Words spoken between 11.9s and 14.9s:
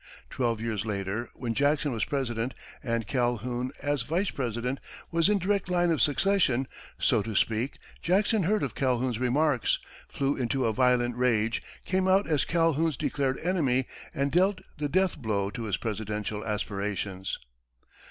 out as Calhoun's declared enemy, and dealt the